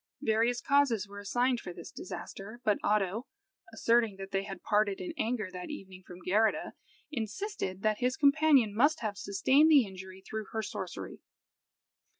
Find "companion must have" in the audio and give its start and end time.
8.17-9.15